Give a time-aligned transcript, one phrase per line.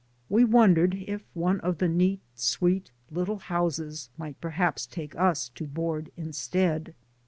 [0.29, 5.49] We won dered if one of the neat, sweet little houses might perhaps take us
[5.49, 6.95] to board instead.